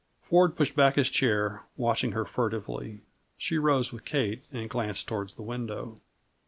[0.23, 3.01] Ford pushed back his chair, watching her furtively.
[3.37, 6.01] She rose with Kate, and glanced toward the window.